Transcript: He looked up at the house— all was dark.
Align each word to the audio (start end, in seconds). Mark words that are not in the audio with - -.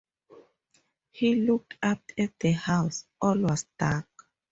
He 1.11 1.35
looked 1.35 1.77
up 1.83 2.01
at 2.17 2.31
the 2.39 2.53
house— 2.53 3.05
all 3.21 3.37
was 3.37 3.67
dark. 3.77 4.07